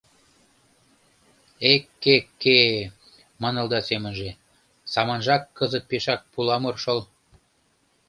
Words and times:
Э-ке-ке,— 1.71 2.59
манылда 3.41 3.79
семынже,— 3.89 4.29
саманжак 4.91 5.43
кызыт 5.57 5.83
пешак 5.89 6.21
пуламыр 6.33 6.75
шол. 6.83 6.99